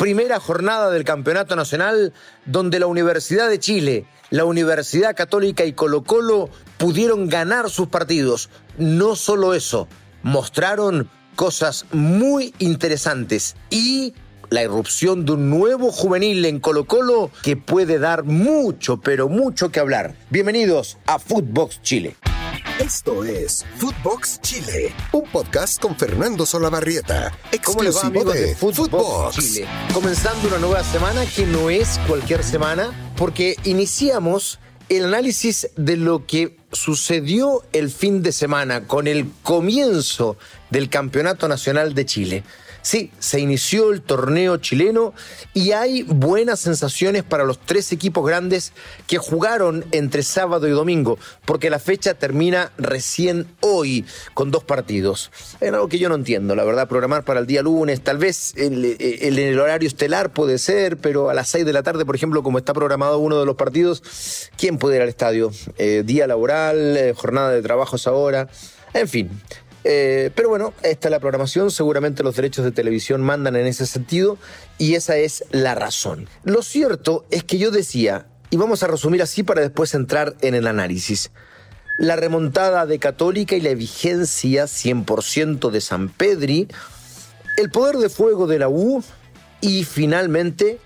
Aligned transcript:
Primera 0.00 0.40
jornada 0.40 0.90
del 0.90 1.04
Campeonato 1.04 1.56
Nacional 1.56 2.14
donde 2.46 2.80
la 2.80 2.86
Universidad 2.86 3.50
de 3.50 3.58
Chile, 3.58 4.06
la 4.30 4.46
Universidad 4.46 5.14
Católica 5.14 5.66
y 5.66 5.74
Colo 5.74 6.04
Colo 6.04 6.48
pudieron 6.78 7.28
ganar 7.28 7.68
sus 7.68 7.88
partidos. 7.88 8.48
No 8.78 9.14
solo 9.14 9.52
eso, 9.52 9.88
mostraron 10.22 11.10
cosas 11.36 11.84
muy 11.92 12.54
interesantes 12.60 13.56
y 13.68 14.14
la 14.48 14.62
irrupción 14.62 15.26
de 15.26 15.32
un 15.32 15.50
nuevo 15.50 15.92
juvenil 15.92 16.46
en 16.46 16.60
Colo 16.60 16.86
Colo 16.86 17.30
que 17.42 17.58
puede 17.58 17.98
dar 17.98 18.24
mucho, 18.24 19.02
pero 19.02 19.28
mucho 19.28 19.70
que 19.70 19.80
hablar. 19.80 20.14
Bienvenidos 20.30 20.96
a 21.04 21.18
Footbox 21.18 21.82
Chile. 21.82 22.16
Esto 22.80 23.24
es 23.24 23.66
Footbox 23.76 24.40
Chile, 24.40 24.94
un 25.12 25.28
podcast 25.30 25.78
con 25.78 25.94
Fernando 25.98 26.46
Solabarrieta, 26.46 27.30
¿Cómo 27.62 27.82
les 27.82 27.94
va, 27.94 28.00
exclusivo 28.00 28.32
de 28.32 28.40
de 28.40 28.54
Footbox 28.54 28.90
Footbox. 28.90 29.36
Chile? 29.36 29.68
Comenzando 29.92 30.48
una 30.48 30.56
nueva 30.56 30.82
semana 30.82 31.26
que 31.26 31.44
no 31.44 31.68
es 31.68 32.00
cualquier 32.08 32.42
semana, 32.42 33.12
porque 33.18 33.56
iniciamos 33.64 34.60
el 34.88 35.04
análisis 35.04 35.68
de 35.76 35.98
lo 35.98 36.24
que 36.24 36.56
sucedió 36.72 37.62
el 37.74 37.90
fin 37.90 38.22
de 38.22 38.32
semana 38.32 38.86
con 38.86 39.06
el 39.08 39.30
comienzo 39.42 40.38
del 40.70 40.88
Campeonato 40.88 41.48
Nacional 41.48 41.92
de 41.92 42.06
Chile. 42.06 42.44
Sí, 42.82 43.10
se 43.18 43.40
inició 43.40 43.92
el 43.92 44.00
torneo 44.00 44.56
chileno 44.56 45.12
y 45.52 45.72
hay 45.72 46.02
buenas 46.02 46.60
sensaciones 46.60 47.22
para 47.24 47.44
los 47.44 47.58
tres 47.58 47.92
equipos 47.92 48.26
grandes 48.26 48.72
que 49.06 49.18
jugaron 49.18 49.84
entre 49.92 50.22
sábado 50.22 50.66
y 50.66 50.70
domingo, 50.70 51.18
porque 51.44 51.68
la 51.68 51.78
fecha 51.78 52.14
termina 52.14 52.72
recién 52.78 53.46
hoy 53.60 54.06
con 54.32 54.50
dos 54.50 54.64
partidos. 54.64 55.30
Es 55.60 55.70
algo 55.72 55.88
que 55.88 55.98
yo 55.98 56.08
no 56.08 56.14
entiendo, 56.14 56.54
la 56.54 56.64
verdad, 56.64 56.88
programar 56.88 57.24
para 57.24 57.40
el 57.40 57.46
día 57.46 57.60
lunes, 57.62 58.00
tal 58.02 58.16
vez 58.16 58.54
el, 58.56 58.96
el- 58.98 59.60
horario 59.60 59.86
estelar 59.86 60.32
puede 60.32 60.56
ser, 60.58 60.96
pero 60.96 61.28
a 61.28 61.34
las 61.34 61.48
seis 61.50 61.66
de 61.66 61.72
la 61.74 61.82
tarde, 61.82 62.06
por 62.06 62.16
ejemplo, 62.16 62.42
como 62.42 62.56
está 62.58 62.72
programado 62.72 63.18
uno 63.18 63.38
de 63.38 63.44
los 63.44 63.56
partidos, 63.56 64.02
¿quién 64.56 64.78
puede 64.78 64.96
ir 64.96 65.02
al 65.02 65.08
estadio? 65.10 65.50
Eh, 65.76 66.02
día 66.06 66.26
laboral, 66.26 66.96
eh, 66.96 67.12
jornada 67.14 67.50
de 67.50 67.60
trabajo 67.60 67.96
a 67.96 67.98
esa 67.98 68.12
hora, 68.12 68.48
en 68.94 69.06
fin. 69.08 69.30
Eh, 69.84 70.30
pero 70.34 70.48
bueno, 70.48 70.74
esta 70.82 71.08
es 71.08 71.10
la 71.10 71.20
programación, 71.20 71.70
seguramente 71.70 72.22
los 72.22 72.36
derechos 72.36 72.64
de 72.64 72.72
televisión 72.72 73.22
mandan 73.22 73.56
en 73.56 73.66
ese 73.66 73.86
sentido 73.86 74.36
y 74.78 74.94
esa 74.94 75.16
es 75.16 75.44
la 75.50 75.74
razón. 75.74 76.28
Lo 76.44 76.62
cierto 76.62 77.24
es 77.30 77.44
que 77.44 77.58
yo 77.58 77.70
decía, 77.70 78.26
y 78.50 78.56
vamos 78.56 78.82
a 78.82 78.88
resumir 78.88 79.22
así 79.22 79.42
para 79.42 79.62
después 79.62 79.94
entrar 79.94 80.36
en 80.42 80.54
el 80.54 80.66
análisis, 80.66 81.30
la 81.98 82.16
remontada 82.16 82.86
de 82.86 82.98
Católica 82.98 83.56
y 83.56 83.60
la 83.60 83.74
vigencia 83.74 84.64
100% 84.64 85.70
de 85.70 85.80
San 85.80 86.08
Pedri, 86.08 86.68
el 87.56 87.70
poder 87.70 87.96
de 87.96 88.08
fuego 88.08 88.46
de 88.46 88.58
la 88.58 88.68
U 88.68 89.02
y 89.60 89.84
finalmente 89.84 90.78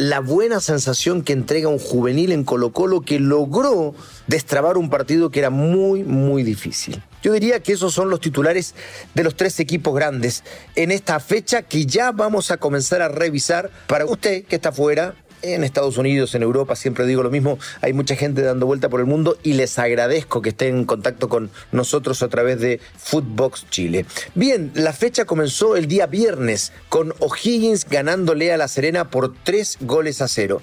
la 0.00 0.20
buena 0.20 0.60
sensación 0.60 1.20
que 1.20 1.34
entrega 1.34 1.68
un 1.68 1.78
juvenil 1.78 2.32
en 2.32 2.42
Colo 2.42 2.72
Colo 2.72 3.02
que 3.02 3.20
logró 3.20 3.94
destrabar 4.28 4.78
un 4.78 4.88
partido 4.88 5.30
que 5.30 5.40
era 5.40 5.50
muy, 5.50 6.04
muy 6.04 6.42
difícil. 6.42 7.02
Yo 7.22 7.34
diría 7.34 7.60
que 7.60 7.74
esos 7.74 7.92
son 7.92 8.08
los 8.08 8.18
titulares 8.18 8.74
de 9.14 9.24
los 9.24 9.36
tres 9.36 9.60
equipos 9.60 9.94
grandes 9.94 10.42
en 10.74 10.90
esta 10.90 11.20
fecha 11.20 11.60
que 11.60 11.84
ya 11.84 12.12
vamos 12.12 12.50
a 12.50 12.56
comenzar 12.56 13.02
a 13.02 13.08
revisar 13.08 13.70
para 13.88 14.06
usted 14.06 14.46
que 14.46 14.56
está 14.56 14.70
afuera. 14.70 15.16
En 15.42 15.64
Estados 15.64 15.96
Unidos, 15.96 16.34
en 16.34 16.42
Europa, 16.42 16.76
siempre 16.76 17.06
digo 17.06 17.22
lo 17.22 17.30
mismo, 17.30 17.58
hay 17.80 17.92
mucha 17.92 18.14
gente 18.16 18.42
dando 18.42 18.66
vuelta 18.66 18.88
por 18.88 19.00
el 19.00 19.06
mundo 19.06 19.38
y 19.42 19.54
les 19.54 19.78
agradezco 19.78 20.42
que 20.42 20.50
estén 20.50 20.76
en 20.76 20.84
contacto 20.84 21.28
con 21.28 21.50
nosotros 21.72 22.22
a 22.22 22.28
través 22.28 22.60
de 22.60 22.80
Footbox 22.98 23.66
Chile. 23.70 24.04
Bien, 24.34 24.70
la 24.74 24.92
fecha 24.92 25.24
comenzó 25.24 25.76
el 25.76 25.86
día 25.86 26.06
viernes 26.06 26.72
con 26.88 27.14
O'Higgins 27.20 27.88
ganándole 27.88 28.52
a 28.52 28.56
La 28.56 28.68
Serena 28.68 29.10
por 29.10 29.34
tres 29.42 29.78
goles 29.80 30.20
a 30.20 30.28
cero. 30.28 30.62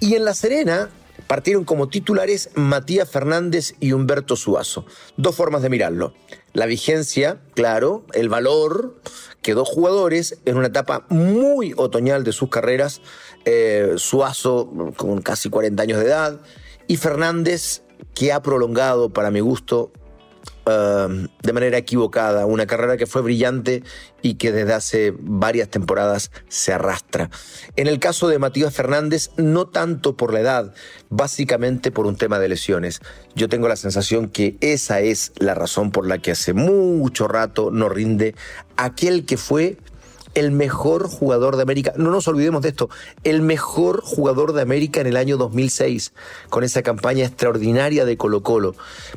Y 0.00 0.14
en 0.14 0.24
La 0.24 0.34
Serena 0.34 0.88
partieron 1.26 1.64
como 1.64 1.88
titulares 1.88 2.50
Matías 2.54 3.10
Fernández 3.10 3.74
y 3.80 3.92
Humberto 3.92 4.36
Suazo. 4.36 4.86
Dos 5.16 5.34
formas 5.34 5.62
de 5.62 5.70
mirarlo. 5.70 6.14
La 6.52 6.66
vigencia, 6.66 7.40
claro, 7.54 8.04
el 8.12 8.28
valor 8.28 8.96
que 9.42 9.54
dos 9.54 9.68
jugadores 9.68 10.38
en 10.44 10.56
una 10.56 10.68
etapa 10.68 11.06
muy 11.08 11.74
otoñal 11.76 12.24
de 12.24 12.32
sus 12.32 12.48
carreras, 12.48 13.00
eh, 13.44 13.94
Suazo 13.96 14.92
con 14.96 15.20
casi 15.22 15.50
40 15.50 15.82
años 15.82 16.00
de 16.00 16.06
edad 16.06 16.40
y 16.86 16.96
Fernández 16.96 17.82
que 18.14 18.32
ha 18.32 18.42
prolongado 18.42 19.10
para 19.10 19.30
mi 19.30 19.40
gusto 19.40 19.92
eh, 20.66 21.28
de 21.42 21.52
manera 21.52 21.78
equivocada, 21.78 22.46
una 22.46 22.66
carrera 22.66 22.96
que 22.96 23.06
fue 23.06 23.22
brillante 23.22 23.82
y 24.22 24.34
que 24.34 24.52
desde 24.52 24.72
hace 24.72 25.14
varias 25.18 25.68
temporadas 25.68 26.30
se 26.48 26.72
arrastra. 26.72 27.30
En 27.76 27.86
el 27.86 27.98
caso 27.98 28.28
de 28.28 28.38
Matías 28.38 28.74
Fernández, 28.74 29.30
no 29.36 29.66
tanto 29.66 30.16
por 30.16 30.32
la 30.32 30.40
edad, 30.40 30.74
básicamente 31.10 31.90
por 31.90 32.06
un 32.06 32.16
tema 32.16 32.38
de 32.38 32.48
lesiones. 32.48 33.00
Yo 33.34 33.48
tengo 33.48 33.68
la 33.68 33.76
sensación 33.76 34.28
que 34.28 34.56
esa 34.60 35.00
es 35.00 35.32
la 35.38 35.54
razón 35.54 35.90
por 35.90 36.06
la 36.06 36.18
que 36.18 36.32
hace 36.32 36.52
mucho 36.52 37.28
rato 37.28 37.70
no 37.70 37.88
rinde 37.88 38.34
aquel 38.76 39.24
que 39.24 39.36
fue 39.36 39.78
el 40.36 40.52
mejor 40.52 41.08
jugador 41.08 41.56
de 41.56 41.62
América, 41.62 41.94
no 41.96 42.10
nos 42.10 42.28
olvidemos 42.28 42.60
de 42.62 42.68
esto, 42.68 42.90
el 43.24 43.40
mejor 43.40 44.02
jugador 44.02 44.52
de 44.52 44.60
América 44.60 45.00
en 45.00 45.06
el 45.06 45.16
año 45.16 45.38
2006, 45.38 46.12
con 46.50 46.62
esa 46.62 46.82
campaña 46.82 47.24
extraordinaria 47.24 48.04
de 48.04 48.18
Colo 48.18 48.42
Colo. 48.42 48.74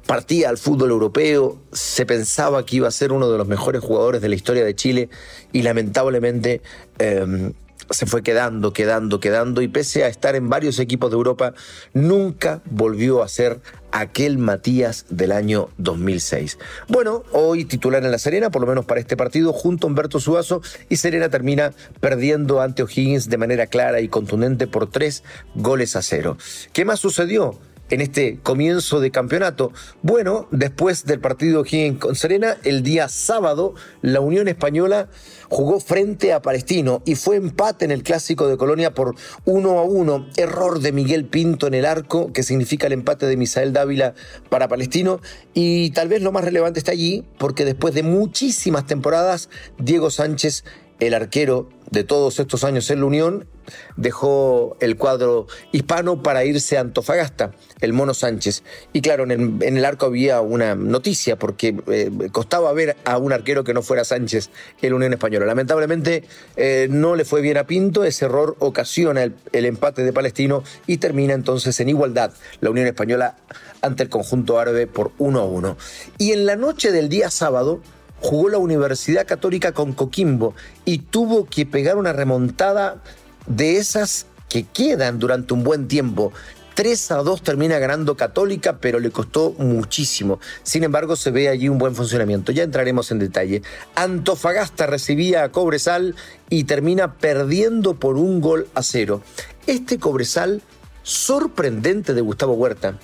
Partía 0.07 0.49
al 0.49 0.57
fútbol 0.57 0.91
europeo, 0.91 1.57
se 1.73 2.05
pensaba 2.05 2.65
que 2.65 2.77
iba 2.77 2.87
a 2.87 2.91
ser 2.91 3.11
uno 3.11 3.29
de 3.29 3.37
los 3.37 3.47
mejores 3.47 3.83
jugadores 3.83 4.21
de 4.21 4.29
la 4.29 4.35
historia 4.35 4.63
de 4.63 4.73
Chile 4.75 5.09
y 5.51 5.61
lamentablemente... 5.61 6.61
eh, 6.97 7.51
se 7.89 8.05
fue 8.05 8.23
quedando, 8.23 8.73
quedando, 8.73 9.19
quedando 9.19 9.61
y 9.61 9.67
pese 9.67 10.03
a 10.03 10.07
estar 10.07 10.35
en 10.35 10.49
varios 10.49 10.79
equipos 10.79 11.09
de 11.09 11.17
Europa, 11.17 11.53
nunca 11.93 12.61
volvió 12.65 13.23
a 13.23 13.27
ser 13.27 13.61
aquel 13.91 14.37
Matías 14.37 15.05
del 15.09 15.31
año 15.31 15.69
2006. 15.77 16.59
Bueno, 16.87 17.23
hoy 17.31 17.65
titular 17.65 18.03
en 18.03 18.11
La 18.11 18.19
Serena, 18.19 18.51
por 18.51 18.61
lo 18.61 18.67
menos 18.67 18.85
para 18.85 18.99
este 18.99 19.17
partido, 19.17 19.53
junto 19.53 19.87
a 19.87 19.89
Humberto 19.89 20.19
Suazo 20.19 20.61
y 20.89 20.97
Serena 20.97 21.29
termina 21.29 21.73
perdiendo 21.99 22.61
ante 22.61 22.83
O'Higgins 22.83 23.29
de 23.29 23.37
manera 23.37 23.67
clara 23.67 24.01
y 24.01 24.07
contundente 24.07 24.67
por 24.67 24.89
tres 24.89 25.23
goles 25.55 25.95
a 25.95 26.01
cero. 26.01 26.37
¿Qué 26.73 26.85
más 26.85 26.99
sucedió? 26.99 27.57
En 27.89 28.01
este 28.01 28.39
comienzo 28.41 28.99
de 28.99 29.11
campeonato. 29.11 29.71
Bueno, 30.01 30.47
después 30.51 31.05
del 31.05 31.19
partido 31.19 31.63
con 31.99 32.15
Serena, 32.15 32.57
el 32.63 32.83
día 32.83 33.09
sábado, 33.09 33.73
la 34.01 34.19
Unión 34.19 34.47
Española 34.47 35.09
jugó 35.49 35.79
frente 35.79 36.33
a 36.33 36.41
Palestino 36.41 37.01
y 37.05 37.15
fue 37.15 37.35
empate 37.35 37.85
en 37.85 37.91
el 37.91 38.03
clásico 38.03 38.47
de 38.47 38.57
Colonia 38.57 38.93
por 38.93 39.15
1 39.45 39.79
a 39.79 39.83
1. 39.83 40.27
Error 40.37 40.79
de 40.79 40.91
Miguel 40.91 41.25
Pinto 41.25 41.67
en 41.67 41.73
el 41.73 41.85
arco, 41.85 42.31
que 42.31 42.43
significa 42.43 42.87
el 42.87 42.93
empate 42.93 43.25
de 43.25 43.37
Misael 43.37 43.73
Dávila 43.73 44.13
para 44.49 44.67
Palestino. 44.67 45.19
Y 45.53 45.91
tal 45.91 46.07
vez 46.07 46.21
lo 46.21 46.31
más 46.31 46.43
relevante 46.43 46.79
está 46.79 46.91
allí, 46.91 47.25
porque 47.37 47.65
después 47.65 47.93
de 47.93 48.03
muchísimas 48.03 48.85
temporadas, 48.85 49.49
Diego 49.77 50.11
Sánchez, 50.11 50.63
el 50.99 51.13
arquero 51.13 51.69
de 51.91 52.03
todos 52.03 52.39
estos 52.39 52.63
años 52.63 52.89
en 52.91 52.99
la 52.99 53.05
Unión, 53.05 53.47
dejó 53.95 54.77
el 54.79 54.97
cuadro 54.97 55.47
hispano 55.71 56.23
para 56.23 56.43
irse 56.45 56.77
a 56.77 56.81
Antofagasta, 56.81 57.51
el 57.81 57.93
Mono 57.93 58.13
Sánchez. 58.13 58.63
Y 58.93 59.01
claro, 59.01 59.29
en 59.29 59.61
el, 59.61 59.85
arco 59.85 60.07
había 60.07 60.41
una 60.41 60.75
noticia, 60.75 61.37
porque 61.37 61.75
eh, 61.87 62.11
costaba 62.31 62.71
ver 62.73 62.97
a 63.05 63.17
un 63.17 63.33
arquero 63.33 63.63
que 63.63 63.73
no 63.73 63.81
fuera 63.81 64.03
Sánchez 64.03 64.49
en 64.81 64.89
la 64.89 64.95
Unión 64.95 65.13
Española. 65.13 65.45
Lamentablemente 65.45 66.23
eh, 66.55 66.87
no 66.89 67.15
le 67.15 67.25
fue 67.25 67.41
bien 67.41 67.57
a 67.57 67.65
Pinto, 67.65 68.03
ese 68.03 68.25
error 68.25 68.55
ocasiona 68.59 69.23
el, 69.23 69.35
el 69.51 69.65
empate 69.65 70.03
de 70.03 70.13
Palestino 70.13 70.63
y 70.87 70.97
termina 70.97 71.33
entonces 71.33 71.79
en 71.79 71.89
igualdad 71.89 72.31
la 72.61 72.69
Unión 72.69 72.87
Española 72.87 73.37
ante 73.81 74.03
el 74.03 74.09
conjunto 74.09 74.59
árabe 74.59 74.87
por 74.87 75.11
1 75.17 75.39
a 75.39 75.45
1. 75.45 75.77
Y 76.17 76.31
en 76.31 76.45
la 76.45 76.55
noche 76.55 76.91
del 76.91 77.09
día 77.09 77.29
sábado, 77.29 77.81
jugó 78.21 78.49
la 78.49 78.57
Universidad 78.57 79.25
Católica 79.25 79.71
con 79.71 79.93
Coquimbo 79.93 80.53
y 80.85 80.99
tuvo 80.99 81.45
que 81.45 81.65
pegar 81.65 81.97
una 81.97 82.13
remontada 82.13 83.01
de 83.47 83.77
esas 83.77 84.25
que 84.49 84.63
quedan 84.63 85.19
durante 85.19 85.53
un 85.53 85.63
buen 85.63 85.87
tiempo. 85.87 86.33
3 86.79 87.11
a 87.11 87.17
2 87.17 87.41
termina 87.41 87.77
ganando 87.77 88.15
Católica, 88.15 88.77
pero 88.79 88.99
le 88.99 89.11
costó 89.11 89.53
muchísimo. 89.57 90.39
Sin 90.63 90.85
embargo, 90.85 91.17
se 91.17 91.29
ve 91.29 91.49
allí 91.49 91.67
un 91.67 91.77
buen 91.77 91.93
funcionamiento. 91.93 92.53
Ya 92.53 92.63
entraremos 92.63 93.11
en 93.11 93.19
detalle. 93.19 93.63
Antofagasta 93.95 94.87
recibía 94.87 95.43
a 95.43 95.49
Cobresal 95.49 96.15
y 96.49 96.63
termina 96.63 97.15
perdiendo 97.15 97.99
por 97.99 98.15
un 98.15 98.39
gol 98.39 98.69
a 98.75 98.83
cero. 98.83 99.21
Este 99.67 99.99
Cobresal 99.99 100.61
sorprendente 101.03 102.13
de 102.13 102.21
Gustavo 102.21 102.53
Huerta. 102.53 102.97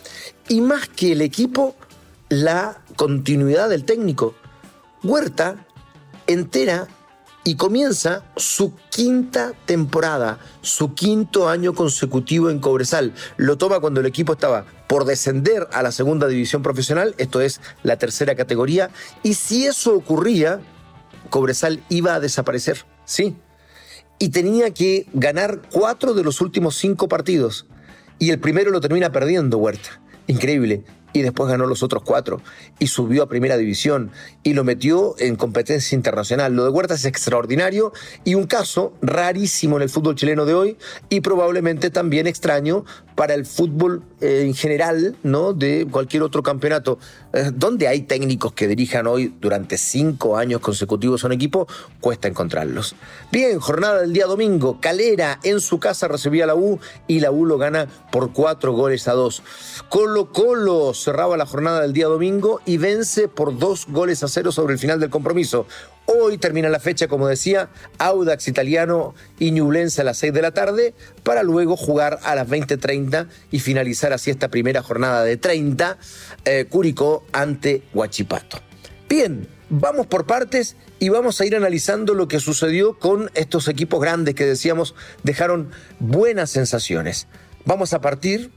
Y 0.47 0.61
más 0.61 0.87
que 0.87 1.11
el 1.11 1.21
equipo, 1.21 1.75
la 2.29 2.81
continuidad 2.95 3.69
del 3.69 3.83
técnico. 3.83 4.35
Huerta 5.05 5.63
entera 6.25 6.87
y 7.43 7.57
comienza 7.57 8.23
su 8.37 8.73
quinta 8.89 9.53
temporada, 9.67 10.39
su 10.63 10.95
quinto 10.95 11.47
año 11.47 11.75
consecutivo 11.75 12.49
en 12.49 12.59
Cobresal. 12.59 13.13
Lo 13.37 13.55
toma 13.55 13.79
cuando 13.79 13.99
el 13.99 14.07
equipo 14.07 14.33
estaba 14.33 14.65
por 14.87 15.05
descender 15.05 15.67
a 15.73 15.83
la 15.83 15.91
segunda 15.91 16.25
división 16.25 16.63
profesional, 16.63 17.13
esto 17.19 17.39
es 17.39 17.61
la 17.83 17.97
tercera 17.97 18.33
categoría, 18.33 18.89
y 19.21 19.35
si 19.35 19.67
eso 19.67 19.93
ocurría, 19.93 20.59
Cobresal 21.29 21.83
iba 21.89 22.15
a 22.15 22.19
desaparecer, 22.19 22.83
sí. 23.05 23.35
y 24.17 24.29
tenía 24.29 24.73
que 24.73 25.05
ganar 25.13 25.61
cuatro 25.71 26.15
de 26.15 26.23
los 26.23 26.41
últimos 26.41 26.77
cinco 26.77 27.07
partidos. 27.07 27.67
Y 28.17 28.31
el 28.31 28.39
primero 28.39 28.71
lo 28.71 28.81
termina 28.81 29.11
perdiendo 29.11 29.59
Huerta. 29.59 30.01
Increíble 30.25 30.83
y 31.15 31.21
después 31.21 31.49
ganó 31.49 31.65
los 31.65 31.81
otros 31.81 32.03
cuatro 32.03 32.41
y 32.77 32.87
subió 32.87 33.23
a 33.23 33.29
primera 33.29 33.55
división 33.55 34.11
y 34.43 34.53
lo 34.53 34.65
metió 34.65 35.15
en 35.17 35.37
competencia 35.37 35.95
internacional. 35.95 36.53
Lo 36.53 36.65
de 36.65 36.69
Huerta 36.69 36.95
es 36.95 37.05
extraordinario 37.05 37.93
y 38.25 38.35
un 38.35 38.47
caso 38.47 38.93
rarísimo 39.01 39.77
en 39.77 39.83
el 39.83 39.89
fútbol 39.89 40.15
chileno 40.15 40.45
de 40.45 40.53
hoy 40.53 40.77
y 41.07 41.21
probablemente 41.21 41.89
también 41.89 42.27
extraño 42.27 42.83
para 43.15 43.33
el 43.33 43.45
fútbol 43.45 44.03
eh, 44.21 44.43
en 44.45 44.53
general, 44.53 45.15
¿no? 45.23 45.53
De 45.53 45.87
cualquier 45.89 46.23
otro 46.23 46.43
campeonato. 46.43 46.99
Eh, 47.33 47.51
donde 47.53 47.87
hay 47.87 48.01
técnicos 48.01 48.53
que 48.53 48.67
dirijan 48.67 49.07
hoy 49.07 49.33
durante 49.41 49.77
cinco 49.77 50.37
años 50.37 50.61
consecutivos 50.61 51.23
a 51.23 51.27
un 51.27 51.33
equipo, 51.33 51.67
cuesta 52.01 52.27
encontrarlos. 52.27 52.95
Bien, 53.31 53.59
jornada 53.59 54.01
del 54.01 54.13
día 54.13 54.25
domingo. 54.25 54.79
Calera 54.81 55.39
en 55.43 55.61
su 55.61 55.79
casa 55.79 56.07
recibía 56.07 56.43
a 56.43 56.47
la 56.47 56.55
U 56.55 56.79
y 57.07 57.21
la 57.21 57.31
U 57.31 57.45
lo 57.45 57.57
gana 57.57 57.87
por 58.11 58.33
cuatro 58.33 58.73
goles 58.73 59.07
a 59.07 59.13
dos. 59.13 59.43
Colo 59.89 60.31
Colo 60.31 60.93
cerraba 60.93 61.37
la 61.37 61.45
jornada 61.45 61.81
del 61.81 61.93
día 61.93 62.07
domingo 62.07 62.61
y 62.65 62.77
vence 62.77 63.27
por 63.27 63.57
dos 63.57 63.85
goles 63.87 64.23
a 64.23 64.27
cero 64.27 64.51
sobre 64.51 64.73
el 64.73 64.79
final 64.79 64.99
del 64.99 65.09
compromiso. 65.09 65.65
Hoy 66.07 66.37
termina 66.37 66.69
la 66.69 66.79
fecha, 66.79 67.07
como 67.07 67.27
decía, 67.27 67.69
Audax 67.97 68.47
Italiano 68.47 69.15
y 69.39 69.51
Ñublense 69.51 70.01
a 70.01 70.03
las 70.03 70.17
6 70.19 70.33
de 70.33 70.41
la 70.41 70.51
tarde, 70.51 70.93
para 71.23 71.41
luego 71.41 71.75
jugar 71.75 72.19
a 72.23 72.35
las 72.35 72.47
20.30 72.47 73.27
y 73.51 73.59
finalizar 73.59 74.13
así 74.13 74.29
esta 74.29 74.49
primera 74.49 74.83
jornada 74.83 75.23
de 75.23 75.37
30, 75.37 75.97
eh, 76.45 76.65
Curicó 76.69 77.25
ante 77.31 77.81
Huachipato. 77.93 78.59
Bien, 79.09 79.47
vamos 79.69 80.05
por 80.05 80.27
partes 80.27 80.75
y 80.99 81.09
vamos 81.09 81.41
a 81.41 81.45
ir 81.45 81.55
analizando 81.55 82.13
lo 82.13 82.27
que 82.27 82.39
sucedió 82.39 82.99
con 82.99 83.31
estos 83.33 83.67
equipos 83.67 83.99
grandes 83.99 84.35
que 84.35 84.45
decíamos 84.45 84.93
dejaron 85.23 85.71
buenas 85.99 86.51
sensaciones. 86.51 87.27
Vamos 87.65 87.93
a 87.93 88.01
partir 88.01 88.51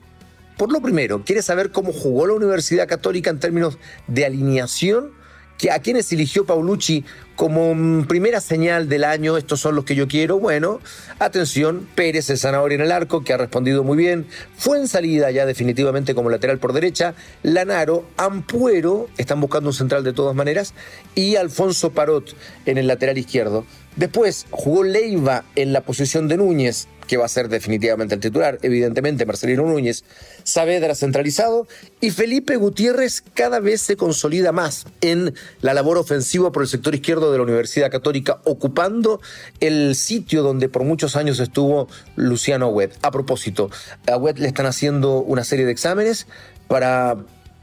por 0.58 0.70
lo 0.72 0.82
primero. 0.82 1.22
¿Quieres 1.24 1.46
saber 1.46 1.70
cómo 1.70 1.92
jugó 1.92 2.26
la 2.26 2.34
Universidad 2.34 2.88
Católica 2.88 3.30
en 3.30 3.40
términos 3.40 3.78
de 4.06 4.26
alineación? 4.26 5.12
¿A 5.72 5.80
quiénes 5.80 6.12
eligió 6.12 6.46
Paulucci 6.46 7.04
como 7.34 7.74
mm, 7.74 8.04
primera 8.04 8.40
señal 8.40 8.88
del 8.88 9.02
año? 9.02 9.36
Estos 9.36 9.58
son 9.58 9.74
los 9.74 9.84
que 9.84 9.96
yo 9.96 10.06
quiero. 10.06 10.38
Bueno, 10.38 10.80
atención, 11.18 11.88
Pérez, 11.96 12.30
el 12.30 12.38
zanahoria 12.38 12.76
en 12.76 12.82
el 12.82 12.92
arco, 12.92 13.24
que 13.24 13.32
ha 13.32 13.36
respondido 13.36 13.82
muy 13.82 13.96
bien. 13.96 14.26
Fue 14.56 14.78
en 14.78 14.86
salida 14.86 15.32
ya 15.32 15.46
definitivamente 15.46 16.14
como 16.14 16.30
lateral 16.30 16.58
por 16.58 16.72
derecha. 16.72 17.14
Lanaro, 17.42 18.04
Ampuero, 18.16 19.08
están 19.18 19.40
buscando 19.40 19.70
un 19.70 19.74
central 19.74 20.04
de 20.04 20.12
todas 20.12 20.36
maneras. 20.36 20.74
Y 21.16 21.34
Alfonso 21.34 21.90
Parot 21.90 22.36
en 22.64 22.78
el 22.78 22.86
lateral 22.86 23.18
izquierdo. 23.18 23.66
Después 23.96 24.46
jugó 24.50 24.84
Leiva 24.84 25.44
en 25.56 25.72
la 25.72 25.80
posición 25.82 26.28
de 26.28 26.36
Núñez 26.36 26.88
que 27.08 27.16
va 27.16 27.24
a 27.24 27.28
ser 27.28 27.48
definitivamente 27.48 28.14
el 28.14 28.20
titular, 28.20 28.60
evidentemente 28.62 29.26
Marcelino 29.26 29.64
Núñez, 29.64 30.04
Saavedra 30.44 30.94
centralizado 30.94 31.66
y 32.00 32.10
Felipe 32.10 32.54
Gutiérrez 32.56 33.24
cada 33.34 33.58
vez 33.58 33.80
se 33.80 33.96
consolida 33.96 34.52
más 34.52 34.86
en 35.00 35.34
la 35.60 35.74
labor 35.74 35.98
ofensiva 35.98 36.52
por 36.52 36.62
el 36.62 36.68
sector 36.68 36.94
izquierdo 36.94 37.32
de 37.32 37.38
la 37.38 37.44
Universidad 37.44 37.90
Católica, 37.90 38.40
ocupando 38.44 39.20
el 39.58 39.96
sitio 39.96 40.42
donde 40.44 40.68
por 40.68 40.84
muchos 40.84 41.16
años 41.16 41.40
estuvo 41.40 41.88
Luciano 42.14 42.66
Agüed. 42.66 42.90
A 43.02 43.10
propósito, 43.10 43.70
a 44.06 44.12
Agüed 44.12 44.36
le 44.36 44.46
están 44.46 44.66
haciendo 44.66 45.20
una 45.22 45.42
serie 45.42 45.64
de 45.64 45.72
exámenes 45.72 46.26
para 46.68 47.16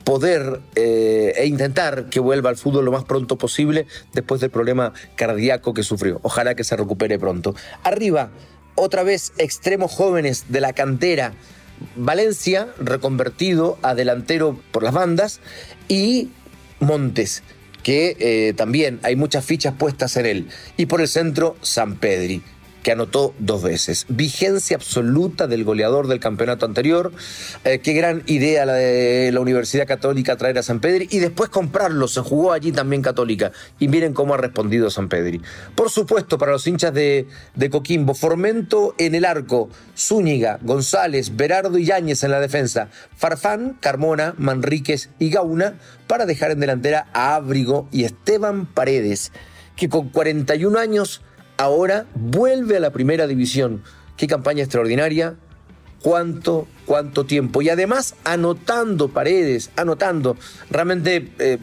poder 0.06 0.62
eh, 0.76 1.34
e 1.36 1.46
intentar 1.48 2.06
que 2.06 2.22
vuelva 2.22 2.50
al 2.50 2.56
fútbol 2.56 2.86
lo 2.86 2.92
más 2.92 3.04
pronto 3.04 3.38
posible 3.38 3.88
después 4.14 4.40
del 4.40 4.52
problema 4.52 4.94
cardíaco 5.16 5.74
que 5.74 5.84
sufrió. 5.84 6.20
Ojalá 6.24 6.56
que 6.56 6.64
se 6.64 6.78
recupere 6.78 7.20
pronto. 7.20 7.56
Arriba, 7.84 8.30
otra 8.76 9.04
vez 9.04 9.34
extremos 9.38 9.92
jóvenes 9.92 10.46
de 10.50 10.62
la 10.62 10.72
cantera. 10.72 11.34
Valencia, 11.98 12.70
reconvertido 12.80 13.78
a 13.82 13.96
delantero 13.96 14.58
por 14.72 14.84
las 14.84 14.94
bandas, 14.94 15.42
y 15.90 16.30
Montes, 16.80 17.44
que 17.84 18.16
eh, 18.20 18.54
también 18.54 19.00
hay 19.04 19.16
muchas 19.18 19.44
fichas 19.44 19.74
puestas 19.74 20.16
en 20.16 20.26
él. 20.26 20.48
Y 20.78 20.86
por 20.86 21.02
el 21.02 21.08
centro, 21.08 21.58
San 21.62 21.96
Pedri 21.96 22.42
que 22.86 22.92
anotó 22.92 23.34
dos 23.40 23.64
veces. 23.64 24.06
Vigencia 24.10 24.78
absoluta 24.78 25.48
del 25.48 25.64
goleador 25.64 26.08
del 26.08 26.20
campeonato 26.20 26.68
anterior. 26.68 27.12
Eh, 27.64 27.80
qué 27.80 27.94
gran 27.94 28.22
idea 28.28 28.64
la 28.64 28.74
de 28.74 29.32
la 29.32 29.40
Universidad 29.40 29.88
Católica 29.88 30.38
traer 30.38 30.60
a 30.60 30.62
San 30.62 30.82
Pedri 30.82 31.08
y 31.10 31.18
después 31.18 31.50
comprarlo. 31.50 32.08
Se 32.08 32.22
jugó 32.22 32.52
allí 32.52 32.72
también 32.72 33.02
Católica. 33.02 33.52
Y 33.80 33.88
miren 33.88 34.14
cómo 34.14 34.36
ha 34.36 34.38
respondido 34.38 34.92
San 34.92 35.10
Pedri. 35.10 35.42
Por 35.74 35.90
supuesto, 35.90 36.38
para 36.38 36.52
los 36.52 36.68
hinchas 36.68 36.94
de, 36.94 37.26
de 37.56 37.70
Coquimbo, 37.72 38.14
Formento 38.14 38.94
en 39.00 39.16
el 39.16 39.26
arco, 39.26 39.68
Zúñiga, 39.98 40.60
González, 40.62 41.36
Berardo 41.36 41.80
y 41.80 41.86
Yáñez 41.86 42.22
en 42.22 42.30
la 42.30 42.40
defensa, 42.40 42.90
Farfán, 43.18 43.80
Carmona, 43.80 44.36
Manríquez 44.38 45.10
y 45.18 45.32
Gauna 45.32 45.80
para 46.06 46.28
dejar 46.28 46.52
en 46.52 46.60
delantera 46.60 47.08
a 47.14 47.34
Ábrigo 47.34 47.88
y 47.92 48.04
Esteban 48.04 48.68
Paredes, 48.68 49.32
que 49.76 49.90
con 49.90 50.10
41 50.10 50.78
años 50.78 51.24
ahora 51.58 52.06
vuelve 52.16 52.78
a 52.78 52.80
la 52.80 52.92
primera 52.92 53.28
división. 53.28 53.84
Qué 54.18 54.28
campaña 54.28 54.64
extraordinaria. 54.64 55.36
Cuánto, 56.02 56.68
cuánto 56.86 57.26
tiempo. 57.26 57.64
Y 57.64 57.70
además 57.70 58.14
anotando 58.26 59.10
paredes, 59.10 59.72
anotando. 59.76 60.38
Realmente 60.70 61.32
eh, 61.40 61.58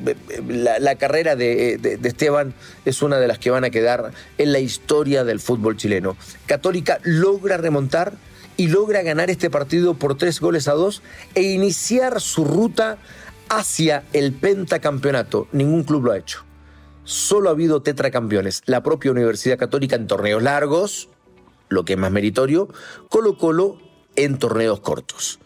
la, 0.49 0.97
carrera 0.97 1.37
de, 1.37 1.79
de, 1.79 2.09
Esteban 2.09 2.53
es 2.85 3.03
una 3.03 3.21
de 3.21 3.29
las 3.29 3.39
que 3.39 3.51
van 3.51 3.63
a 3.63 3.71
quedar 3.71 4.11
en 4.39 4.51
la 4.51 4.59
historia 4.59 5.23
del 5.23 5.39
fútbol 5.39 5.77
chileno. 5.77 6.17
Católica 6.47 6.99
logra 7.05 7.57
remontar 7.57 8.15
y 8.57 8.67
logra 8.67 9.03
ganar 9.03 9.31
este 9.31 9.49
partido 9.49 9.95
por 9.95 10.19
tres 10.19 10.41
goles 10.41 10.67
a 10.67 10.73
dos 10.73 11.03
e 11.37 11.43
iniciar 11.43 12.21
su 12.21 12.45
ruta 12.45 12.99
hacia 13.49 14.03
el 14.13 14.33
pentacampeonato. 14.33 15.47
Ningún 15.53 15.85
club 15.85 16.07
lo 16.07 16.13
ha 16.13 16.19
hecho 16.19 16.45
solo 17.05 17.49
ha 17.49 17.53
habido 17.53 17.83
tetracampeones. 17.83 18.63
La 18.67 18.83
propia 18.83 19.11
Universidad 19.11 19.59
Católica 19.59 19.97
en 19.97 20.07
torneos 20.07 20.43
largos, 20.43 21.09
lo 21.69 21.85
que 21.85 21.95
es 21.95 21.99
más 21.99 22.13
meritorio, 22.13 22.69
Colo 23.09 23.37
Colo 23.37 23.79
en 24.17 24.39
torneos 24.39 24.81
cortos. 24.81 25.41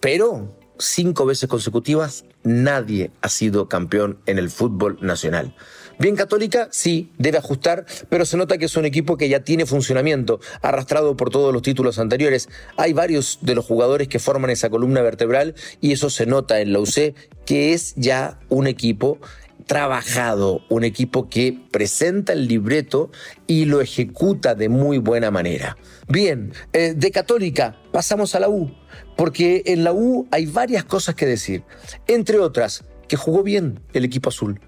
Pero 0.00 0.54
cinco 0.78 1.24
veces 1.26 1.48
consecutivas 1.48 2.24
nadie 2.42 3.10
ha 3.22 3.28
sido 3.28 3.68
campeón 3.68 4.18
en 4.26 4.38
el 4.38 4.50
fútbol 4.50 4.98
nacional. 5.00 5.54
Bien 5.98 6.16
Católica, 6.16 6.68
sí, 6.72 7.12
debe 7.18 7.38
ajustar, 7.38 7.86
pero 8.08 8.26
se 8.26 8.36
nota 8.36 8.58
que 8.58 8.64
es 8.64 8.76
un 8.76 8.84
equipo 8.84 9.16
que 9.16 9.28
ya 9.28 9.44
tiene 9.44 9.64
funcionamiento, 9.64 10.40
arrastrado 10.60 11.16
por 11.16 11.30
todos 11.30 11.52
los 11.52 11.62
títulos 11.62 12.00
anteriores. 12.00 12.48
Hay 12.76 12.92
varios 12.92 13.38
de 13.42 13.54
los 13.54 13.64
jugadores 13.64 14.08
que 14.08 14.18
forman 14.18 14.50
esa 14.50 14.70
columna 14.70 15.02
vertebral 15.02 15.54
y 15.80 15.92
eso 15.92 16.10
se 16.10 16.26
nota 16.26 16.60
en 16.60 16.72
la 16.72 16.80
UC, 16.80 17.14
que 17.46 17.72
es 17.72 17.94
ya 17.94 18.40
un 18.48 18.66
equipo 18.66 19.20
trabajado, 19.66 20.62
un 20.68 20.84
equipo 20.84 21.28
que 21.28 21.58
presenta 21.70 22.32
el 22.32 22.46
libreto 22.48 23.10
y 23.46 23.64
lo 23.64 23.80
ejecuta 23.80 24.54
de 24.54 24.68
muy 24.68 24.98
buena 24.98 25.30
manera. 25.30 25.76
Bien, 26.08 26.52
eh, 26.72 26.94
de 26.96 27.10
Católica 27.10 27.80
pasamos 27.92 28.34
a 28.34 28.40
la 28.40 28.48
U, 28.48 28.70
porque 29.16 29.62
en 29.66 29.84
la 29.84 29.92
U 29.92 30.28
hay 30.30 30.46
varias 30.46 30.84
cosas 30.84 31.14
que 31.14 31.26
decir. 31.26 31.62
Entre 32.06 32.38
otras, 32.38 32.84
que 33.08 33.16
jugó 33.16 33.42
bien 33.42 33.80
el 33.92 34.04
equipo 34.04 34.28
azul. 34.28 34.60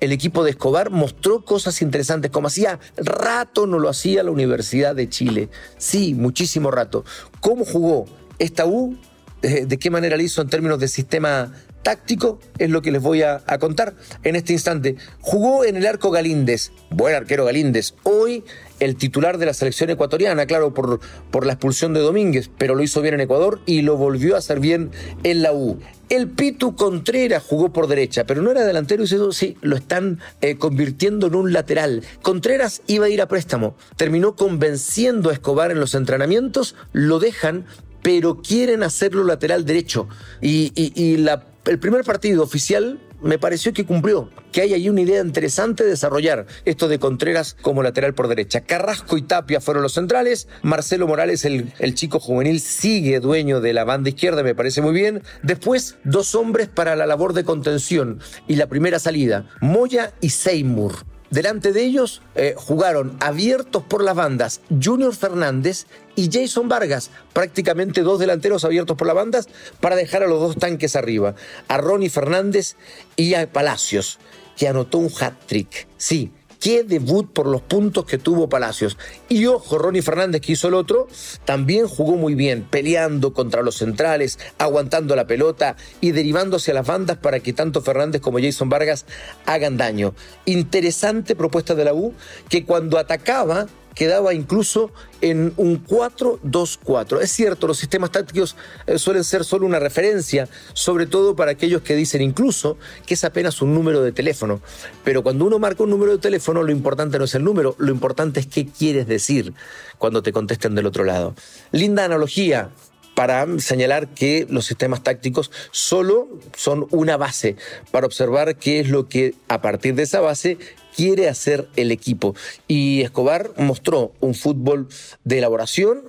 El 0.00 0.12
equipo 0.12 0.42
de 0.42 0.50
Escobar 0.50 0.90
mostró 0.90 1.44
cosas 1.44 1.82
interesantes, 1.82 2.30
como 2.30 2.48
hacía 2.48 2.80
rato 2.96 3.66
no 3.66 3.78
lo 3.78 3.88
hacía 3.90 4.22
la 4.22 4.30
Universidad 4.30 4.94
de 4.94 5.08
Chile. 5.10 5.50
Sí, 5.76 6.14
muchísimo 6.14 6.70
rato. 6.70 7.04
¿Cómo 7.40 7.66
jugó 7.66 8.06
esta 8.38 8.64
U? 8.64 8.96
¿De 9.42 9.78
qué 9.78 9.90
manera 9.90 10.16
lo 10.16 10.22
hizo 10.22 10.42
en 10.42 10.48
términos 10.48 10.78
de 10.80 10.88
sistema 10.88 11.52
táctico 11.82 12.38
es 12.58 12.70
lo 12.70 12.82
que 12.82 12.90
les 12.90 13.02
voy 13.02 13.22
a, 13.22 13.42
contar 13.58 13.94
en 14.22 14.36
este 14.36 14.52
instante. 14.52 14.96
Jugó 15.20 15.64
en 15.64 15.76
el 15.76 15.86
arco 15.86 16.10
Galíndez, 16.10 16.72
buen 16.90 17.14
arquero 17.14 17.44
Galíndez, 17.44 17.94
hoy 18.02 18.44
el 18.78 18.96
titular 18.96 19.38
de 19.38 19.46
la 19.46 19.54
selección 19.54 19.90
ecuatoriana, 19.90 20.46
claro, 20.46 20.72
por, 20.72 21.00
por 21.30 21.46
la 21.46 21.52
expulsión 21.52 21.92
de 21.92 22.00
Domínguez, 22.00 22.50
pero 22.56 22.74
lo 22.74 22.82
hizo 22.82 23.02
bien 23.02 23.14
en 23.14 23.20
Ecuador 23.20 23.60
y 23.66 23.82
lo 23.82 23.96
volvió 23.96 24.34
a 24.34 24.38
hacer 24.38 24.60
bien 24.60 24.90
en 25.22 25.42
la 25.42 25.52
U. 25.52 25.78
El 26.08 26.28
Pitu 26.28 26.74
Contreras 26.74 27.44
jugó 27.44 27.72
por 27.72 27.86
derecha, 27.86 28.24
pero 28.24 28.42
no 28.42 28.50
era 28.50 28.64
delantero 28.64 29.02
y 29.02 29.06
eso 29.06 29.30
sí, 29.30 29.56
lo 29.60 29.76
están 29.76 30.18
eh, 30.40 30.56
convirtiendo 30.56 31.28
en 31.28 31.36
un 31.36 31.52
lateral. 31.52 32.02
Contreras 32.22 32.82
iba 32.88 33.06
a 33.06 33.10
ir 33.10 33.22
a 33.22 33.28
préstamo, 33.28 33.76
terminó 33.96 34.34
convenciendo 34.34 35.30
a 35.30 35.34
Escobar 35.34 35.70
en 35.70 35.78
los 35.78 35.94
entrenamientos, 35.94 36.74
lo 36.92 37.20
dejan, 37.20 37.64
pero 38.02 38.42
quieren 38.42 38.82
hacerlo 38.82 39.24
lateral 39.24 39.64
derecho. 39.64 40.08
Y, 40.40 40.72
y 40.74 41.18
la 41.18 41.44
el 41.66 41.78
primer 41.78 42.04
partido 42.04 42.42
oficial 42.42 43.00
me 43.22 43.38
pareció 43.38 43.72
que 43.72 43.84
cumplió, 43.84 44.30
que 44.50 44.62
hay 44.62 44.72
ahí 44.72 44.88
una 44.88 45.02
idea 45.02 45.20
interesante 45.20 45.84
de 45.84 45.90
desarrollar 45.90 46.46
esto 46.64 46.88
de 46.88 46.98
Contreras 46.98 47.56
como 47.60 47.82
lateral 47.82 48.14
por 48.14 48.28
derecha. 48.28 48.62
Carrasco 48.62 49.18
y 49.18 49.22
Tapia 49.22 49.60
fueron 49.60 49.82
los 49.82 49.92
centrales, 49.92 50.48
Marcelo 50.62 51.06
Morales, 51.06 51.44
el, 51.44 51.72
el 51.78 51.94
chico 51.94 52.18
juvenil, 52.18 52.60
sigue 52.60 53.20
dueño 53.20 53.60
de 53.60 53.74
la 53.74 53.84
banda 53.84 54.08
izquierda, 54.08 54.42
me 54.42 54.54
parece 54.54 54.80
muy 54.80 54.94
bien. 54.94 55.22
Después, 55.42 55.96
dos 56.04 56.34
hombres 56.34 56.68
para 56.68 56.96
la 56.96 57.06
labor 57.06 57.34
de 57.34 57.44
contención 57.44 58.20
y 58.48 58.56
la 58.56 58.68
primera 58.68 58.98
salida, 58.98 59.48
Moya 59.60 60.14
y 60.20 60.30
Seymour. 60.30 60.94
Delante 61.30 61.72
de 61.72 61.84
ellos 61.84 62.22
eh, 62.34 62.54
jugaron 62.56 63.16
abiertos 63.20 63.84
por 63.84 64.02
las 64.02 64.16
bandas 64.16 64.60
Junior 64.82 65.14
Fernández 65.14 65.86
y 66.16 66.28
Jason 66.30 66.68
Vargas, 66.68 67.10
prácticamente 67.32 68.02
dos 68.02 68.18
delanteros 68.18 68.64
abiertos 68.64 68.96
por 68.96 69.06
las 69.06 69.14
bandas 69.14 69.48
para 69.78 69.94
dejar 69.94 70.24
a 70.24 70.26
los 70.26 70.40
dos 70.40 70.56
tanques 70.56 70.96
arriba, 70.96 71.36
a 71.68 71.76
Ronnie 71.78 72.10
Fernández 72.10 72.74
y 73.14 73.34
a 73.34 73.50
Palacios, 73.50 74.18
que 74.56 74.66
anotó 74.66 74.98
un 74.98 75.10
hat-trick. 75.20 75.86
Sí, 75.96 76.32
Qué 76.60 76.84
debut 76.84 77.32
por 77.32 77.46
los 77.46 77.62
puntos 77.62 78.04
que 78.04 78.18
tuvo 78.18 78.50
Palacios. 78.50 78.98
Y 79.30 79.46
ojo, 79.46 79.78
Ronnie 79.78 80.02
Fernández, 80.02 80.42
que 80.42 80.52
hizo 80.52 80.68
el 80.68 80.74
otro, 80.74 81.08
también 81.46 81.88
jugó 81.88 82.16
muy 82.16 82.34
bien, 82.34 82.66
peleando 82.68 83.32
contra 83.32 83.62
los 83.62 83.78
centrales, 83.78 84.38
aguantando 84.58 85.16
la 85.16 85.26
pelota 85.26 85.76
y 86.02 86.10
derivándose 86.10 86.72
a 86.72 86.74
las 86.74 86.86
bandas 86.86 87.16
para 87.16 87.40
que 87.40 87.54
tanto 87.54 87.80
Fernández 87.80 88.20
como 88.20 88.38
Jason 88.38 88.68
Vargas 88.68 89.06
hagan 89.46 89.78
daño. 89.78 90.14
Interesante 90.44 91.34
propuesta 91.34 91.74
de 91.74 91.86
la 91.86 91.94
U, 91.94 92.12
que 92.50 92.66
cuando 92.66 92.98
atacaba 92.98 93.66
quedaba 93.94 94.34
incluso 94.34 94.92
en 95.20 95.52
un 95.56 95.84
4-2-4. 95.84 97.20
Es 97.20 97.30
cierto, 97.30 97.66
los 97.66 97.78
sistemas 97.78 98.10
tácticos 98.10 98.56
eh, 98.86 98.98
suelen 98.98 99.24
ser 99.24 99.44
solo 99.44 99.66
una 99.66 99.78
referencia, 99.78 100.48
sobre 100.72 101.06
todo 101.06 101.36
para 101.36 101.52
aquellos 101.52 101.82
que 101.82 101.94
dicen 101.94 102.22
incluso 102.22 102.78
que 103.06 103.14
es 103.14 103.24
apenas 103.24 103.60
un 103.62 103.74
número 103.74 104.02
de 104.02 104.12
teléfono. 104.12 104.60
Pero 105.04 105.22
cuando 105.22 105.44
uno 105.44 105.58
marca 105.58 105.82
un 105.82 105.90
número 105.90 106.12
de 106.12 106.18
teléfono, 106.18 106.62
lo 106.62 106.72
importante 106.72 107.18
no 107.18 107.24
es 107.24 107.34
el 107.34 107.44
número, 107.44 107.74
lo 107.78 107.90
importante 107.90 108.40
es 108.40 108.46
qué 108.46 108.66
quieres 108.66 109.06
decir 109.06 109.54
cuando 109.98 110.22
te 110.22 110.32
contesten 110.32 110.74
del 110.74 110.86
otro 110.86 111.04
lado. 111.04 111.34
Linda 111.72 112.04
analogía, 112.04 112.70
para 113.14 113.46
señalar 113.58 114.08
que 114.08 114.46
los 114.48 114.64
sistemas 114.64 115.02
tácticos 115.02 115.50
solo 115.72 116.28
son 116.56 116.86
una 116.90 117.18
base 117.18 117.56
para 117.90 118.06
observar 118.06 118.56
qué 118.56 118.80
es 118.80 118.88
lo 118.88 119.08
que 119.08 119.34
a 119.48 119.60
partir 119.60 119.94
de 119.94 120.04
esa 120.04 120.20
base 120.20 120.56
quiere 120.94 121.28
hacer 121.28 121.68
el 121.76 121.92
equipo. 121.92 122.34
Y 122.68 123.02
Escobar 123.02 123.50
mostró 123.56 124.12
un 124.20 124.34
fútbol 124.34 124.88
de 125.24 125.38
elaboración, 125.38 126.02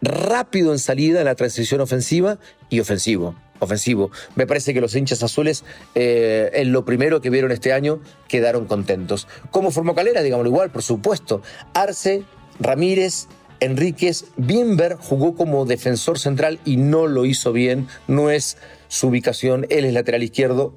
rápido 0.00 0.72
en 0.72 0.78
salida 0.78 1.20
en 1.20 1.26
la 1.26 1.34
transición 1.34 1.80
ofensiva 1.80 2.38
y 2.70 2.80
ofensivo. 2.80 3.34
Ofensivo. 3.60 4.12
Me 4.36 4.46
parece 4.46 4.72
que 4.72 4.80
los 4.80 4.94
hinchas 4.94 5.22
azules, 5.24 5.64
eh, 5.96 6.50
en 6.54 6.70
lo 6.70 6.84
primero 6.84 7.20
que 7.20 7.30
vieron 7.30 7.50
este 7.50 7.72
año, 7.72 8.00
quedaron 8.28 8.66
contentos. 8.66 9.26
¿Cómo 9.50 9.72
formó 9.72 9.96
Calera? 9.96 10.22
Digámoslo 10.22 10.50
igual, 10.50 10.70
por 10.70 10.82
supuesto. 10.82 11.42
Arce, 11.74 12.22
Ramírez, 12.60 13.26
Enríquez, 13.60 14.26
Bimber 14.36 14.94
jugó 14.94 15.34
como 15.34 15.64
defensor 15.64 16.18
central 16.18 16.60
y 16.64 16.76
no 16.76 17.08
lo 17.08 17.24
hizo 17.24 17.52
bien. 17.52 17.88
No 18.06 18.30
es 18.30 18.56
su 18.88 19.08
ubicación, 19.08 19.66
él 19.70 19.84
es 19.84 19.92
lateral 19.92 20.22
izquierdo. 20.22 20.74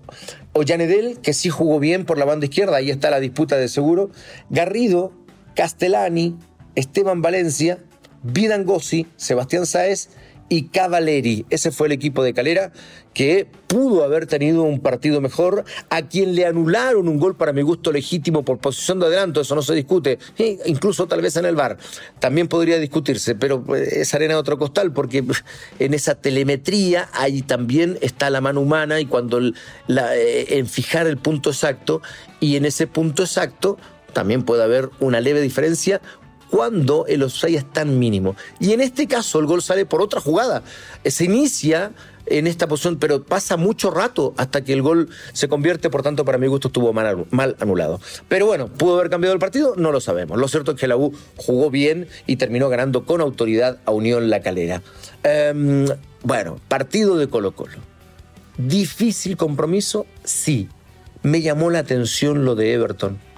Ollanedel, 0.54 1.20
que 1.22 1.34
sí 1.34 1.50
jugó 1.50 1.80
bien 1.80 2.06
por 2.06 2.18
la 2.18 2.26
banda 2.26 2.46
izquierda, 2.46 2.78
ahí 2.78 2.90
está 2.90 3.10
la 3.10 3.20
disputa 3.20 3.58
de 3.58 3.68
seguro. 3.68 4.12
Garrido, 4.50 5.12
Castellani, 5.56 6.38
Esteban 6.76 7.22
Valencia, 7.22 7.80
Vidangosi, 8.24 9.08
Sebastián 9.18 9.66
Sáez 9.66 10.10
y 10.52 10.64
Cavaleri. 10.64 11.46
Ese 11.50 11.72
fue 11.72 11.88
el 11.88 11.94
equipo 11.94 12.24
de 12.24 12.34
Calera 12.34 12.74
que 13.14 13.48
pudo 13.68 14.04
haber 14.04 14.26
tenido 14.26 14.64
un 14.64 14.82
partido 14.82 15.22
mejor, 15.22 15.64
a 15.90 16.02
quien 16.02 16.36
le 16.36 16.46
anularon 16.46 17.08
un 17.08 17.20
gol 17.20 17.38
para 17.38 17.54
mi 17.54 17.62
gusto 17.62 17.94
legítimo 17.94 18.44
por 18.44 18.58
posición 18.58 19.00
de 19.00 19.06
adelanto, 19.06 19.42
eso 19.42 19.56
no 19.56 19.62
se 19.62 19.74
discute, 19.76 20.20
incluso 20.66 21.08
tal 21.08 21.22
vez 21.22 21.38
en 21.38 21.46
el 21.46 21.56
bar, 21.56 21.78
también 22.20 22.50
podría 22.50 22.80
discutirse, 22.80 23.36
pero 23.36 23.64
eh, 23.76 24.02
es 24.02 24.14
arena 24.14 24.34
de 24.34 24.40
otro 24.40 24.58
costal, 24.58 24.92
porque 24.92 25.24
en 25.80 25.94
esa 25.94 26.16
telemetría 26.16 27.10
ahí 27.14 27.42
también 27.42 27.98
está 28.02 28.30
la 28.30 28.42
mano 28.42 28.60
humana 28.60 29.00
y 29.00 29.06
cuando 29.06 29.40
la, 29.88 30.16
eh, 30.18 30.58
en 30.58 30.68
fijar 30.68 31.08
el 31.08 31.18
punto 31.18 31.52
exacto, 31.52 32.02
y 32.42 32.58
en 32.58 32.66
ese 32.66 32.88
punto 32.88 33.24
exacto 33.24 33.78
también 34.14 34.44
puede 34.44 34.64
haber 34.64 34.90
una 35.00 35.22
leve 35.22 35.42
diferencia 35.42 36.02
cuando 36.52 37.06
el 37.08 37.24
offside 37.24 37.58
es 37.58 37.74
tan 37.74 37.98
mínimo. 37.98 38.36
Y 38.60 38.74
en 38.74 38.82
este 38.82 39.08
caso 39.08 39.40
el 39.40 39.46
gol 39.48 39.64
sale 39.64 39.86
por 39.86 40.02
otra 40.02 40.20
jugada. 40.20 40.62
Se 41.06 41.24
inicia 41.24 41.94
en 42.26 42.46
esta 42.46 42.68
posición, 42.68 42.98
pero 42.98 43.24
pasa 43.24 43.58
mucho 43.58 43.90
rato 43.90 44.34
hasta 44.38 44.64
que 44.64 44.74
el 44.74 44.82
gol 44.82 45.10
se 45.34 45.48
convierte, 45.48 45.90
por 45.90 46.04
tanto, 46.04 46.26
para 46.26 46.38
mi 46.38 46.48
gusto 46.48 46.68
estuvo 46.68 46.94
mal, 46.94 47.56
anulado. 47.60 48.00
Pero 48.28 48.46
bueno, 48.46 48.68
¿pudo 48.68 49.00
haber 49.00 49.10
cambiado 49.10 49.34
el 49.34 49.40
partido? 49.40 49.76
No 49.78 49.92
lo 49.92 50.02
sabemos. 50.02 50.38
Lo 50.38 50.48
cierto 50.48 50.72
es 50.72 50.78
que 50.78 50.88
la 50.88 50.98
U 50.98 51.14
jugó 51.38 51.72
bien 51.72 52.08
y 52.28 52.36
terminó 52.36 52.70
ganando 52.70 53.06
con 53.06 53.22
autoridad 53.22 53.80
a 53.86 53.92
Unión 53.92 54.30
La 54.30 54.42
Calera. 54.42 54.82
Em, 55.24 55.88
bueno, 56.24 56.60
partido 56.68 57.18
de 57.18 57.28
Colo 57.28 57.56
Colo. 57.56 57.78
¿Difícil 58.58 59.38
compromiso? 59.38 60.06
Sí. 60.26 60.68
Me 61.24 61.42
llamó 61.42 61.70
la 61.70 61.80
atención 61.80 62.44
lo 62.44 62.56
de 62.56 62.74
Everton. 62.74 63.31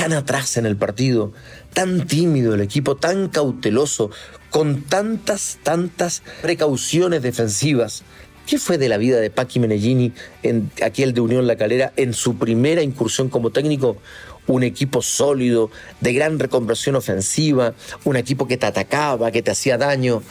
Tan 0.00 0.14
atrás 0.14 0.56
en 0.56 0.64
el 0.64 0.78
partido, 0.78 1.34
tan 1.74 2.06
tímido 2.06 2.54
el 2.54 2.62
equipo, 2.62 2.96
tan 2.96 3.28
cauteloso, 3.28 4.10
con 4.48 4.80
tantas, 4.84 5.58
tantas 5.62 6.22
precauciones 6.40 7.20
defensivas. 7.20 8.02
¿Qué 8.46 8.58
fue 8.58 8.78
de 8.78 8.88
la 8.88 8.96
vida 8.96 9.20
de 9.20 9.28
Paqui 9.28 9.60
Menellini, 9.60 10.14
en 10.42 10.70
aquel 10.82 11.12
de 11.12 11.20
Unión 11.20 11.46
La 11.46 11.56
Calera, 11.56 11.92
en 11.96 12.14
su 12.14 12.38
primera 12.38 12.82
incursión 12.82 13.28
como 13.28 13.50
técnico? 13.50 13.98
Un 14.46 14.62
equipo 14.62 15.02
sólido, 15.02 15.70
de 16.00 16.14
gran 16.14 16.38
reconversión 16.38 16.96
ofensiva, 16.96 17.74
un 18.04 18.16
equipo 18.16 18.48
que 18.48 18.56
te 18.56 18.64
atacaba, 18.64 19.30
que 19.30 19.42
te 19.42 19.50
hacía 19.50 19.76
daño. 19.76 20.22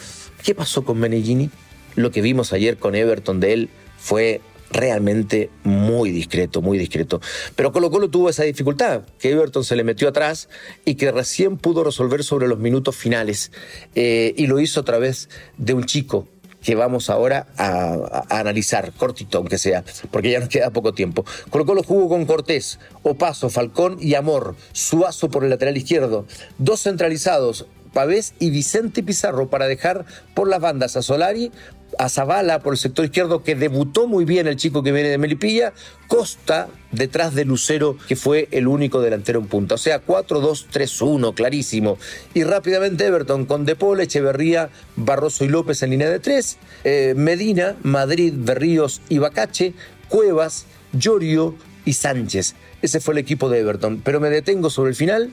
¿Qué 0.43 0.55
pasó 0.55 0.83
con 0.83 0.97
Menellini? 0.97 1.51
Lo 1.95 2.09
que 2.09 2.23
vimos 2.23 2.53
ayer 2.53 2.77
con 2.77 2.95
Everton 2.95 3.39
de 3.39 3.53
él 3.53 3.69
fue 3.99 4.41
realmente 4.71 5.49
muy 5.63 6.11
discreto, 6.11 6.61
muy 6.61 6.77
discreto. 6.77 7.21
Pero 7.55 7.71
Colo 7.71 7.89
Colo 7.89 8.09
tuvo 8.09 8.29
esa 8.29 8.43
dificultad, 8.43 9.01
que 9.19 9.31
Everton 9.31 9.63
se 9.63 9.75
le 9.75 9.83
metió 9.83 10.09
atrás 10.09 10.49
y 10.85 10.95
que 10.95 11.11
recién 11.11 11.57
pudo 11.57 11.83
resolver 11.83 12.23
sobre 12.23 12.47
los 12.47 12.59
minutos 12.59 12.95
finales. 12.95 13.51
Eh, 13.95 14.33
y 14.37 14.47
lo 14.47 14.59
hizo 14.59 14.81
a 14.81 14.85
través 14.85 15.29
de 15.57 15.73
un 15.73 15.85
chico 15.85 16.27
que 16.63 16.75
vamos 16.75 17.09
ahora 17.09 17.47
a, 17.57 18.25
analizar, 18.29 18.91
cortito 18.93 19.37
aunque 19.37 19.57
sea, 19.57 19.83
porque 20.11 20.31
ya 20.31 20.39
nos 20.39 20.49
queda 20.49 20.71
poco 20.71 20.93
tiempo. 20.93 21.25
Colo 21.49 21.65
Colo 21.65 21.83
jugó 21.83 22.09
con 22.09 22.25
Cortés, 22.25 22.79
Opaso, 23.03 23.49
Falcón 23.49 23.97
y 23.99 24.15
Amor, 24.15 24.55
Suazo 24.73 25.29
por 25.29 25.43
el 25.43 25.49
lateral 25.49 25.77
izquierdo, 25.77 26.25
dos 26.57 26.83
centralizados, 26.83 27.65
Pavés 27.93 28.33
y 28.39 28.49
Vicente 28.51 29.03
Pizarro 29.03 29.49
para 29.49 29.67
dejar 29.67 30.05
por 30.33 30.47
las 30.47 30.61
bandas 30.61 30.95
a 30.95 31.01
Solari, 31.01 31.51
a 31.97 32.09
Zavala 32.09 32.59
por 32.59 32.73
el 32.73 32.77
sector 32.77 33.05
izquierdo, 33.05 33.43
que 33.43 33.55
debutó 33.55 34.07
muy 34.07 34.25
bien 34.25 34.47
el 34.47 34.55
chico 34.55 34.83
que 34.83 34.91
viene 34.91 35.09
de 35.09 35.17
Melipilla, 35.17 35.73
Costa 36.07 36.67
detrás 36.91 37.35
de 37.35 37.45
Lucero, 37.45 37.97
que 38.07 38.15
fue 38.15 38.47
el 38.51 38.67
único 38.67 39.01
delantero 39.01 39.39
en 39.39 39.47
punta. 39.47 39.75
O 39.75 39.77
sea, 39.77 40.05
4-2-3-1, 40.05 41.33
clarísimo. 41.33 41.97
Y 42.33 42.43
rápidamente 42.43 43.05
Everton 43.05 43.45
con 43.45 43.65
Depol, 43.65 44.01
Echeverría, 44.01 44.69
Barroso 44.95 45.45
y 45.45 45.49
López 45.49 45.81
en 45.83 45.91
línea 45.91 46.09
de 46.09 46.19
tres, 46.19 46.57
eh, 46.83 47.13
Medina, 47.15 47.75
Madrid, 47.83 48.33
Berríos 48.35 49.01
y 49.09 49.17
Bacache, 49.17 49.73
Cuevas, 50.07 50.65
Llorio 50.93 51.55
y 51.85 51.93
Sánchez. 51.93 52.55
Ese 52.81 52.99
fue 52.99 53.13
el 53.13 53.19
equipo 53.19 53.49
de 53.49 53.59
Everton. 53.59 54.01
Pero 54.03 54.19
me 54.19 54.29
detengo 54.29 54.69
sobre 54.69 54.91
el 54.91 54.95
final 54.95 55.31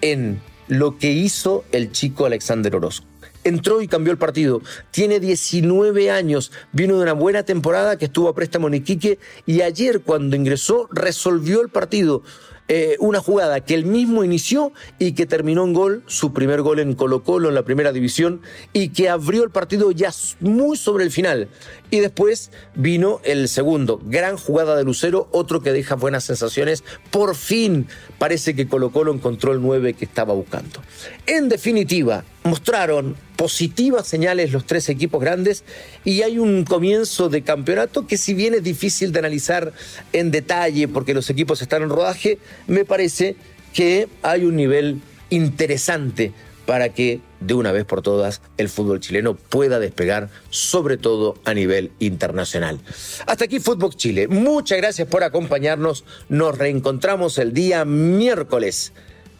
en 0.00 0.40
lo 0.68 0.98
que 0.98 1.12
hizo 1.12 1.64
el 1.72 1.92
chico 1.92 2.24
Alexander 2.24 2.74
Orozco 2.76 3.13
entró 3.44 3.80
y 3.80 3.88
cambió 3.88 4.12
el 4.12 4.18
partido. 4.18 4.62
Tiene 4.90 5.20
19 5.20 6.10
años, 6.10 6.50
vino 6.72 6.96
de 6.96 7.02
una 7.02 7.12
buena 7.12 7.44
temporada 7.44 7.96
que 7.96 8.06
estuvo 8.06 8.28
a 8.28 8.34
préstamo 8.34 8.68
en 8.68 8.74
Iquique 8.74 9.18
y 9.46 9.60
ayer 9.60 10.00
cuando 10.00 10.36
ingresó 10.36 10.88
resolvió 10.92 11.60
el 11.62 11.68
partido. 11.68 12.22
Eh, 12.66 12.96
una 12.98 13.20
jugada 13.20 13.60
que 13.60 13.74
él 13.74 13.84
mismo 13.84 14.24
inició 14.24 14.72
y 14.98 15.12
que 15.12 15.26
terminó 15.26 15.64
en 15.64 15.74
gol, 15.74 16.02
su 16.06 16.32
primer 16.32 16.62
gol 16.62 16.78
en 16.78 16.94
Colo 16.94 17.22
Colo 17.22 17.50
en 17.50 17.54
la 17.54 17.62
primera 17.62 17.92
división 17.92 18.40
y 18.72 18.88
que 18.88 19.10
abrió 19.10 19.44
el 19.44 19.50
partido 19.50 19.90
ya 19.90 20.10
muy 20.40 20.78
sobre 20.78 21.04
el 21.04 21.10
final. 21.10 21.48
Y 21.90 22.00
después 22.00 22.50
vino 22.74 23.20
el 23.24 23.50
segundo, 23.50 24.00
gran 24.06 24.38
jugada 24.38 24.76
de 24.76 24.84
Lucero, 24.84 25.28
otro 25.30 25.60
que 25.60 25.72
deja 25.72 25.94
buenas 25.94 26.24
sensaciones. 26.24 26.84
Por 27.10 27.34
fin 27.34 27.86
parece 28.18 28.54
que 28.54 28.66
Colo 28.66 28.92
Colo 28.92 29.12
encontró 29.12 29.52
el 29.52 29.60
9 29.60 29.92
que 29.92 30.06
estaba 30.06 30.32
buscando. 30.32 30.80
En 31.26 31.48
definitiva, 31.48 32.24
mostraron 32.42 33.16
positivas 33.36 34.06
señales 34.06 34.52
los 34.52 34.66
tres 34.66 34.88
equipos 34.88 35.22
grandes 35.22 35.64
y 36.04 36.22
hay 36.22 36.38
un 36.38 36.64
comienzo 36.64 37.28
de 37.28 37.42
campeonato 37.42 38.06
que 38.06 38.18
si 38.18 38.34
bien 38.34 38.54
es 38.54 38.62
difícil 38.62 39.10
de 39.10 39.20
analizar 39.20 39.72
en 40.12 40.30
detalle 40.30 40.86
porque 40.86 41.14
los 41.14 41.30
equipos 41.30 41.62
están 41.62 41.82
en 41.82 41.88
rodaje, 41.88 42.38
me 42.66 42.84
parece 42.84 43.36
que 43.72 44.08
hay 44.22 44.44
un 44.44 44.56
nivel 44.56 45.00
interesante 45.30 46.32
para 46.66 46.90
que 46.90 47.20
de 47.40 47.54
una 47.54 47.72
vez 47.72 47.84
por 47.84 48.02
todas 48.02 48.40
el 48.56 48.68
fútbol 48.68 49.00
chileno 49.00 49.34
pueda 49.34 49.78
despegar, 49.78 50.30
sobre 50.50 50.96
todo 50.96 51.36
a 51.44 51.54
nivel 51.54 51.90
internacional. 51.98 52.80
Hasta 53.26 53.44
aquí 53.44 53.60
Fútbol 53.60 53.94
Chile. 53.96 54.28
Muchas 54.28 54.78
gracias 54.78 55.08
por 55.08 55.24
acompañarnos. 55.24 56.04
Nos 56.28 56.56
reencontramos 56.56 57.38
el 57.38 57.52
día 57.52 57.84
miércoles. 57.84 58.92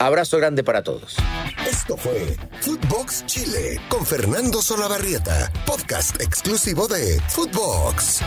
Abrazo 0.05 0.37
grande 0.37 0.63
para 0.63 0.83
todos. 0.83 1.17
Esto 1.67 1.97
fue 1.97 2.37
Footbox 2.61 3.25
Chile 3.25 3.81
con 3.89 4.05
Fernando 4.05 4.61
Solabarrieta, 4.61 5.51
podcast 5.65 6.21
exclusivo 6.21 6.87
de 6.87 7.19
Footbox. 7.31 8.21